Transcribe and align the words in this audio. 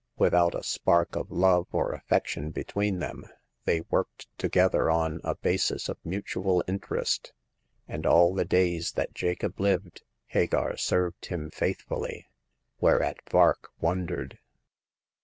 Without 0.17 0.55
a 0.55 0.63
spark 0.63 1.15
of 1.15 1.29
love 1.29 1.67
or 1.71 1.91
af 1.91 2.01
fection 2.07 2.49
between 2.49 2.97
them, 2.97 3.23
they 3.65 3.81
worked 3.91 4.25
together 4.39 4.89
on 4.89 5.21
a 5.23 5.35
basis 5.35 5.87
of 5.89 5.99
mutual 6.03 6.63
interest; 6.67 7.33
and 7.87 8.07
all 8.07 8.33
the 8.33 8.43
days 8.43 8.93
that 8.93 9.13
Jacob 9.13 9.59
lived 9.59 10.01
Hagar 10.25 10.75
served 10.75 11.27
him 11.27 11.51
faithfully. 11.51 12.25
Where 12.79 13.03
at 13.03 13.19
Vark 13.29 13.69
wondered. 13.79 14.39